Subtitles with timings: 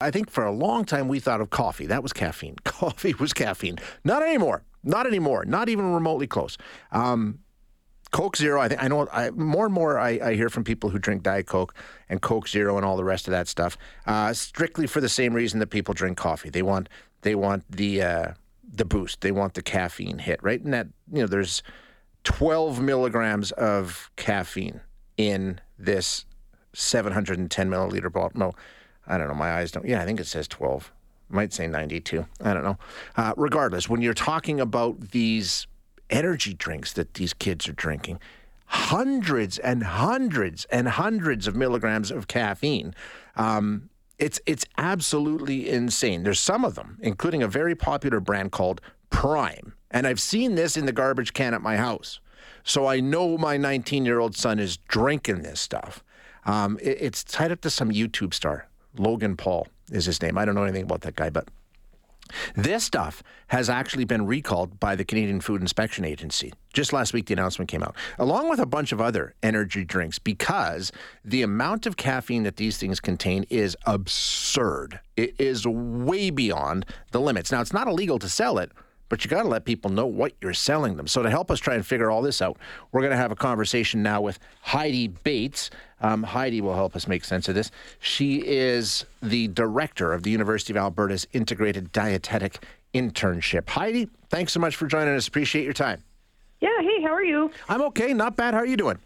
[0.00, 1.86] I think for a long time we thought of coffee.
[1.86, 2.56] That was caffeine.
[2.64, 3.78] Coffee was caffeine.
[4.04, 4.62] Not anymore.
[4.82, 5.44] Not anymore.
[5.44, 6.56] Not even remotely close.
[6.92, 7.40] Um,
[8.10, 8.60] Coke Zero.
[8.60, 9.06] I think I know.
[9.12, 11.74] I, more and more, I, I, hear from people who drink Diet Coke
[12.08, 15.32] and Coke Zero and all the rest of that stuff, uh, strictly for the same
[15.32, 16.50] reason that people drink coffee.
[16.50, 16.88] They want
[17.22, 18.32] they want the uh,
[18.68, 19.20] the boost.
[19.20, 20.42] They want the caffeine hit.
[20.42, 21.62] Right, and that you know, there's
[22.24, 24.80] 12 milligrams of caffeine
[25.16, 26.24] in this
[26.72, 28.32] 710 milliliter bottle.
[28.34, 28.52] No,
[29.06, 29.34] I don't know.
[29.34, 29.86] My eyes don't.
[29.86, 30.92] Yeah, I think it says 12.
[31.28, 32.26] Might say 92.
[32.42, 32.78] I don't know.
[33.16, 35.66] Uh, regardless, when you're talking about these
[36.10, 38.18] energy drinks that these kids are drinking,
[38.66, 42.94] hundreds and hundreds and hundreds of milligrams of caffeine.
[43.36, 46.22] Um, it's it's absolutely insane.
[46.22, 50.76] There's some of them, including a very popular brand called Prime, and I've seen this
[50.76, 52.20] in the garbage can at my house.
[52.62, 56.04] So I know my 19 year old son is drinking this stuff.
[56.44, 58.68] Um, it, it's tied up to some YouTube star.
[58.96, 60.38] Logan Paul is his name.
[60.38, 61.48] I don't know anything about that guy, but
[62.54, 66.52] this stuff has actually been recalled by the Canadian Food Inspection Agency.
[66.72, 70.18] Just last week, the announcement came out, along with a bunch of other energy drinks,
[70.18, 70.92] because
[71.24, 75.00] the amount of caffeine that these things contain is absurd.
[75.16, 77.50] It is way beyond the limits.
[77.50, 78.70] Now, it's not illegal to sell it
[79.10, 81.06] but you got to let people know what you're selling them.
[81.06, 82.56] So to help us try and figure all this out,
[82.92, 85.68] we're going to have a conversation now with Heidi Bates.
[86.00, 87.70] Um, Heidi will help us make sense of this.
[87.98, 93.68] She is the director of the University of Alberta's Integrated Dietetic Internship.
[93.68, 95.28] Heidi, thanks so much for joining us.
[95.28, 96.02] Appreciate your time.
[96.60, 96.70] Yeah.
[96.80, 97.50] Hey, how are you?
[97.68, 98.12] I'm okay.
[98.14, 98.54] Not bad.
[98.54, 98.98] How are you doing?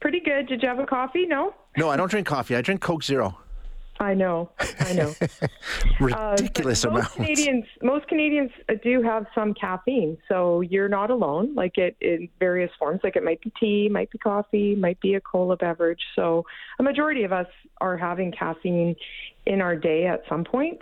[0.00, 0.46] Pretty good.
[0.46, 1.26] Did you have a coffee?
[1.26, 1.54] No.
[1.76, 2.56] No, I don't drink coffee.
[2.56, 3.38] I drink Coke Zero.
[4.00, 4.50] I know,
[4.80, 5.14] I know.
[6.00, 7.04] Ridiculous uh, amount.
[7.04, 8.50] Most Canadians, most Canadians
[8.82, 11.54] do have some caffeine, so you're not alone.
[11.54, 15.14] Like it in various forms, like it might be tea, might be coffee, might be
[15.14, 16.02] a cola beverage.
[16.16, 16.44] So
[16.78, 17.46] a majority of us
[17.80, 18.96] are having caffeine
[19.46, 20.80] in our day at some point.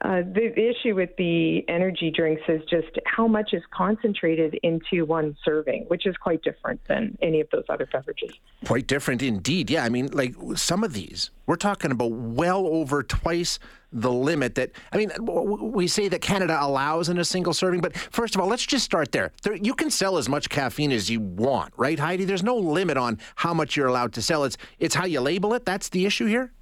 [0.00, 5.36] Uh, the, issue with the energy drinks is just how much is concentrated into one
[5.44, 8.32] serving, which is quite different than any of those other beverages.
[8.64, 9.70] Quite different indeed.
[9.70, 13.60] Yeah, I mean, like some of these, we're talking about well over twice
[13.92, 17.94] the limit that, I mean, we say that Canada allows in a single serving, but
[17.96, 19.30] first of all, let's just start there.
[19.42, 19.54] there.
[19.54, 22.24] You can sell as much caffeine as you want, right, Heidi?
[22.24, 24.44] There's no limit on how much you're allowed to sell.
[24.44, 25.64] It's, it's how you label it.
[25.64, 26.52] That's the issue here?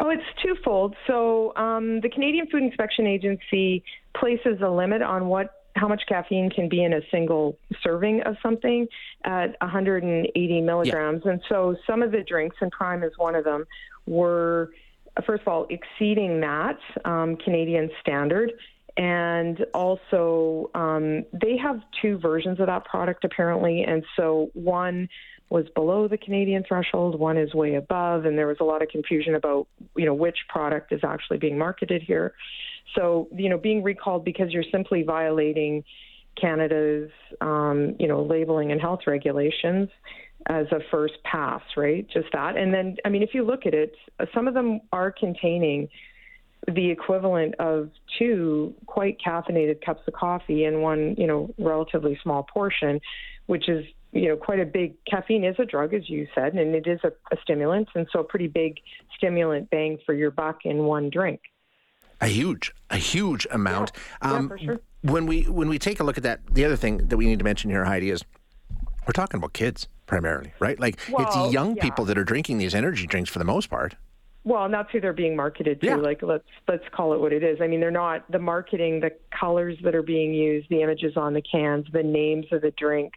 [0.00, 0.96] Oh, it's twofold.
[1.06, 3.84] So um, the Canadian Food Inspection Agency
[4.16, 8.36] places a limit on what how much caffeine can be in a single serving of
[8.42, 8.86] something
[9.24, 11.22] at 180 milligrams.
[11.24, 11.32] Yeah.
[11.32, 13.64] And so some of the drinks, and Prime is one of them,
[14.06, 14.70] were
[15.26, 18.52] first of all exceeding that um, Canadian standard.
[18.96, 23.82] And also, um, they have two versions of that product apparently.
[23.82, 25.08] And so, one
[25.50, 28.88] was below the Canadian threshold, one is way above, and there was a lot of
[28.88, 29.66] confusion about,
[29.96, 32.34] you know, which product is actually being marketed here.
[32.94, 35.84] So, you know, being recalled because you're simply violating
[36.40, 37.10] Canada's,
[37.40, 39.88] um, you know, labeling and health regulations
[40.46, 42.06] as a first pass, right?
[42.12, 42.56] Just that.
[42.56, 43.94] And then, I mean, if you look at it,
[44.34, 45.88] some of them are containing
[46.66, 52.42] the equivalent of two quite caffeinated cups of coffee in one, you know, relatively small
[52.42, 53.00] portion,
[53.46, 53.84] which is
[54.14, 57.00] you know, quite a big caffeine is a drug, as you said, and it is
[57.02, 58.78] a, a stimulant, and so a pretty big
[59.16, 61.40] stimulant bang for your buck in one drink.
[62.20, 63.90] A huge, a huge amount.
[64.22, 64.80] Yeah, um, yeah for sure.
[65.02, 67.40] When we when we take a look at that, the other thing that we need
[67.40, 68.24] to mention here, Heidi, is
[69.06, 70.78] we're talking about kids primarily, right?
[70.78, 71.82] Like well, it's young yeah.
[71.82, 73.96] people that are drinking these energy drinks for the most part.
[74.44, 75.86] Well, and that's who they're being marketed to.
[75.86, 75.96] Yeah.
[75.96, 77.58] Like let's let's call it what it is.
[77.60, 81.34] I mean, they're not the marketing, the colors that are being used, the images on
[81.34, 83.12] the cans, the names of the drink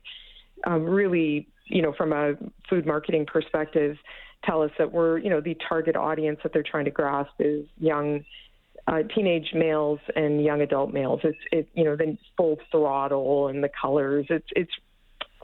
[0.65, 2.33] um, really, you know, from a
[2.69, 3.97] food marketing perspective,
[4.43, 7.65] tell us that we're, you know, the target audience that they're trying to grasp is
[7.79, 8.23] young
[8.87, 11.19] uh, teenage males and young adult males.
[11.23, 14.25] It's, it, you know, the full throttle and the colors.
[14.29, 14.71] It's, it's,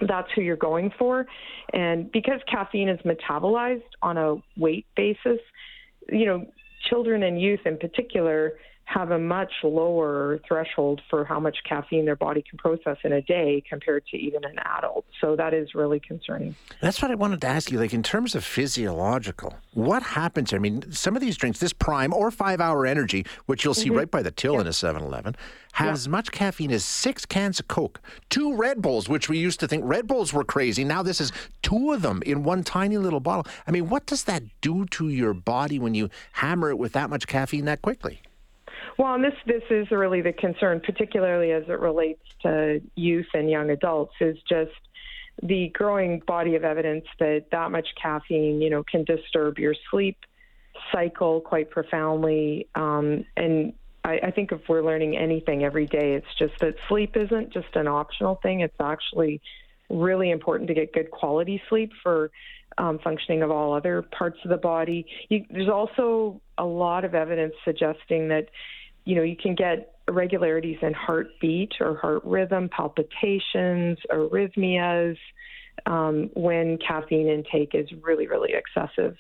[0.08, 1.26] that's who you're going for.
[1.74, 5.40] And because caffeine is metabolized on a weight basis,
[6.10, 6.46] you know,
[6.90, 8.54] children and youth in particular
[8.86, 13.22] have a much lower threshold for how much caffeine their body can process in a
[13.22, 15.06] day compared to even an adult.
[15.22, 16.56] So that is really concerning.
[16.82, 17.80] That's what I wanted to ask you.
[17.80, 20.54] Like, in terms of physiological, what happens?
[20.54, 23.88] I mean, some of these drinks, this prime or five hour energy, which you'll see
[23.88, 24.00] mm-hmm.
[24.00, 24.62] right by the till yeah.
[24.62, 25.36] in a 7 Eleven,
[25.74, 25.94] has yeah.
[25.94, 29.68] as much caffeine as six cans of Coke, two Red Bulls, which we used to
[29.68, 30.84] think Red Bulls were crazy.
[30.84, 31.32] Now this is
[31.62, 33.46] two of them in one tiny little bottle.
[33.66, 37.10] I mean, what does that do to your body when you hammer it with that
[37.10, 38.22] much caffeine that quickly?
[38.98, 43.50] Well, and this this is really the concern, particularly as it relates to youth and
[43.50, 44.72] young adults, is just
[45.42, 50.18] the growing body of evidence that that much caffeine, you know, can disturb your sleep
[50.92, 52.68] cycle quite profoundly.
[52.76, 53.74] Um, and
[54.04, 57.76] I, I think if we're learning anything every day, it's just that sleep isn't just
[57.76, 58.62] an optional thing.
[58.62, 59.42] It's actually
[59.90, 62.32] really important to get good quality sleep for
[62.78, 65.06] um, functioning of all other parts of the body.
[65.30, 68.50] You, there's also a lot of evidence suggesting that
[69.06, 75.18] you know, you can get irregularities in heartbeat or heart rhythm, palpitations, arrhythmias
[75.86, 79.16] um, when caffeine intake is really, really excessive.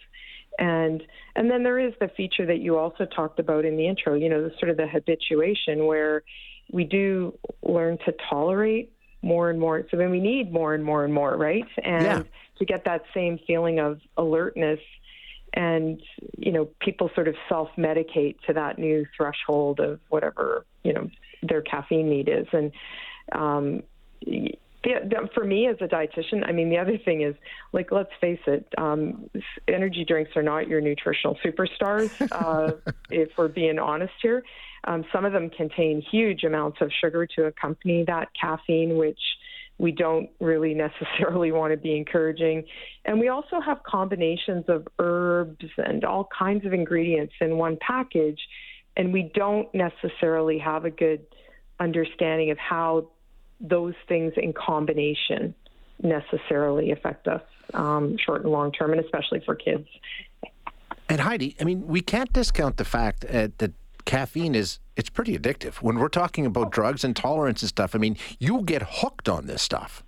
[0.60, 1.02] And
[1.36, 4.30] and then there is the feature that you also talked about in the intro, you
[4.30, 6.24] know, the sort of the habituation where
[6.72, 8.94] we do learn to tolerate
[9.24, 9.84] more and more.
[9.90, 11.66] So then we need more and more and more, right?
[11.84, 12.24] And yeah.
[12.60, 14.80] to get that same feeling of alertness
[15.54, 16.02] and
[16.38, 21.10] you know people sort of self medicate to that new threshold of whatever you know
[21.42, 22.72] their caffeine need is and
[23.34, 23.84] um
[25.34, 27.36] for me as a dietitian, I mean, the other thing is,
[27.72, 29.30] like, let's face it, um,
[29.68, 32.10] energy drinks are not your nutritional superstars.
[32.34, 32.72] Uh,
[33.10, 34.44] if we're being honest here,
[34.86, 39.20] um, some of them contain huge amounts of sugar to accompany that caffeine, which
[39.78, 42.64] we don't really necessarily want to be encouraging.
[43.06, 48.40] And we also have combinations of herbs and all kinds of ingredients in one package,
[48.96, 51.26] and we don't necessarily have a good
[51.80, 53.10] understanding of how
[53.60, 55.56] those things in combination
[56.02, 57.42] necessarily affect us
[57.74, 59.88] um, short and long term, and especially for kids.
[61.10, 63.72] And Heidi, I mean, we can't discount the fact uh, that
[64.06, 65.76] caffeine is it's pretty addictive.
[65.76, 69.48] When we're talking about drugs and tolerance and stuff, I mean, you get hooked on
[69.48, 70.04] this stuff.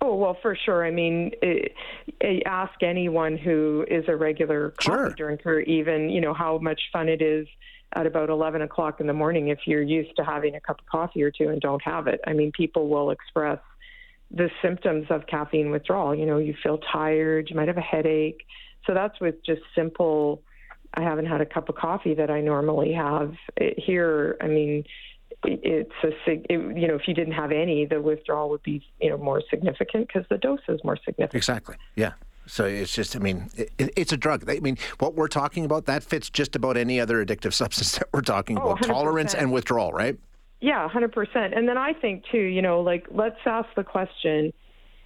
[0.00, 0.84] Oh well, for sure.
[0.84, 1.72] I mean, it,
[2.20, 5.10] it, ask anyone who is a regular coffee sure.
[5.10, 7.46] drinker, even you know how much fun it is
[7.94, 10.86] at about 11 o'clock in the morning if you're used to having a cup of
[10.86, 12.20] coffee or two and don't have it.
[12.26, 13.58] I mean, people will express
[14.30, 16.14] the symptoms of caffeine withdrawal.
[16.14, 18.44] You know, you feel tired, you might have a headache.
[18.86, 20.42] So that's with just simple
[20.96, 24.36] I haven't had a cup of coffee that I normally have eh, here.
[24.40, 24.84] I mean,
[25.44, 29.10] it's a it, you know if you didn't have any, the withdrawal would be you
[29.10, 31.34] know more significant because the dose is more significant.
[31.34, 31.76] Exactly.
[31.94, 32.12] Yeah.
[32.48, 34.48] So it's just, I mean, it, it's a drug.
[34.48, 38.08] I mean, what we're talking about that fits just about any other addictive substance that
[38.12, 38.82] we're talking oh, about.
[38.82, 40.16] Tolerance and withdrawal, right?
[40.60, 41.54] Yeah, hundred percent.
[41.54, 44.52] And then I think too, you know, like let's ask the question: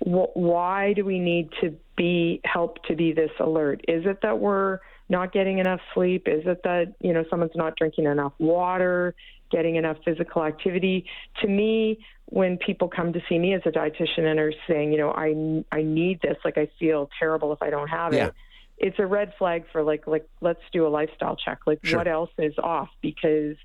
[0.00, 3.84] wh- Why do we need to be help to be this alert?
[3.88, 4.78] Is it that we're
[5.10, 6.26] not getting enough sleep?
[6.26, 9.14] Is it that, you know, someone's not drinking enough water,
[9.50, 11.04] getting enough physical activity?
[11.42, 14.98] To me, when people come to see me as a dietitian and are saying, you
[14.98, 18.26] know, I I need this, like I feel terrible if I don't have yeah.
[18.26, 18.34] it.
[18.78, 21.58] It's a red flag for like like let's do a lifestyle check.
[21.66, 21.98] Like sure.
[21.98, 23.56] what else is off because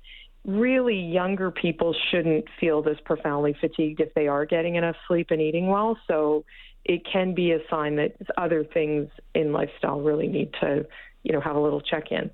[0.44, 5.40] really younger people shouldn't feel this profoundly fatigued if they are getting enough sleep and
[5.40, 5.98] eating well.
[6.06, 6.44] So
[6.88, 10.86] it can be a sign that other things in lifestyle really need to
[11.26, 12.30] you know, have a little check in.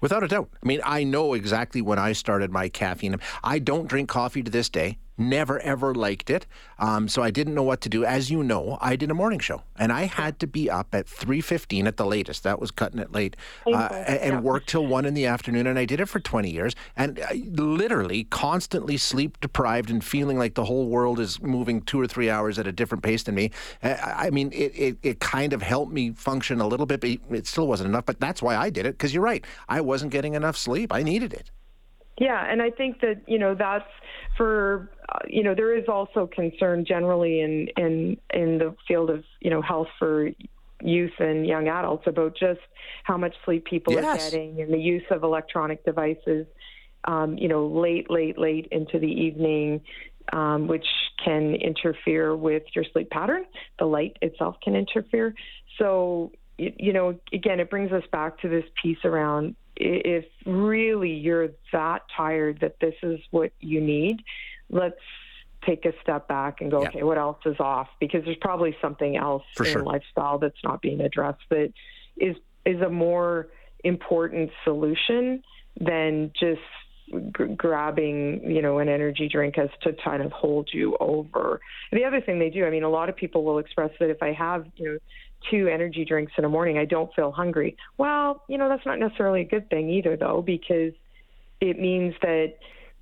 [0.00, 0.48] Without a doubt.
[0.62, 3.16] I mean, I know exactly when I started my caffeine.
[3.44, 4.98] I don't drink coffee to this day.
[5.18, 6.46] Never ever liked it.
[6.78, 8.04] Um, so I didn't know what to do.
[8.04, 11.08] As you know, I did a morning show, and I had to be up at
[11.08, 12.44] three fifteen at the latest.
[12.44, 14.40] That was cutting it late, uh, and yeah.
[14.40, 15.66] work till one in the afternoon.
[15.66, 20.38] And I did it for twenty years, and I literally constantly sleep deprived and feeling
[20.38, 23.34] like the whole world is moving two or three hours at a different pace than
[23.34, 23.50] me.
[23.82, 27.46] I mean, it it, it kind of helped me function a little bit, but it
[27.48, 28.06] still wasn't enough.
[28.06, 29.44] But that's why I did it because you're right.
[29.68, 30.92] I wasn't getting enough sleep.
[30.92, 31.50] I needed it.
[32.20, 33.88] Yeah, and I think that you know that's
[34.36, 39.24] for uh, you know there is also concern generally in in in the field of
[39.40, 40.30] you know health for
[40.82, 42.60] youth and young adults about just
[43.04, 44.04] how much sleep people yes.
[44.04, 46.46] are getting and the use of electronic devices
[47.04, 49.80] um, you know late late late into the evening
[50.32, 50.86] um, which
[51.24, 53.44] can interfere with your sleep pattern
[53.78, 55.34] the light itself can interfere
[55.78, 61.48] so you know again it brings us back to this piece around if really you're
[61.72, 64.22] that tired that this is what you need,
[64.70, 64.96] let's
[65.64, 66.88] take a step back and go, yeah.
[66.88, 67.88] okay, what else is off?
[68.00, 69.82] Because there's probably something else For in sure.
[69.82, 71.72] lifestyle that's not being addressed that
[72.16, 73.48] is is a more
[73.84, 75.42] important solution
[75.80, 76.60] than just
[77.08, 81.60] g- grabbing, you know, an energy drink as to kind of hold you over.
[81.92, 84.22] The other thing they do, I mean, a lot of people will express that if
[84.22, 84.98] I have, you know,
[85.50, 87.76] two energy drinks in the morning, I don't feel hungry.
[87.96, 90.92] Well, you know, that's not necessarily a good thing either, though, because
[91.60, 92.54] it means that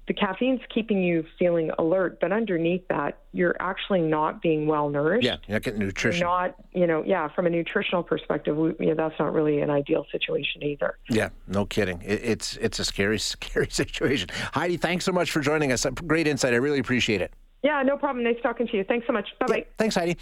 [0.06, 5.24] the caffeine's keeping you feeling alert, but underneath that, you're actually not being well nourished.
[5.24, 6.20] Yeah, you're not getting nutrition.
[6.20, 9.60] You're not, you know, yeah, from a nutritional perspective, we, you know, that's not really
[9.60, 10.96] an ideal situation either.
[11.10, 12.00] Yeah, no kidding.
[12.02, 14.28] It, it's it's a scary, scary situation.
[14.52, 15.84] Heidi, thanks so much for joining us.
[16.06, 16.54] Great insight.
[16.54, 17.32] I really appreciate it.
[17.64, 18.22] Yeah, no problem.
[18.22, 18.84] Nice talking to you.
[18.84, 19.28] Thanks so much.
[19.40, 19.56] Bye bye.
[19.56, 20.16] Yeah, thanks, Heidi.